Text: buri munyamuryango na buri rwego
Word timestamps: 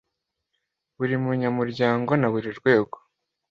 buri 0.97 1.15
munyamuryango 1.23 2.11
na 2.21 2.27
buri 2.33 2.49
rwego 2.59 2.97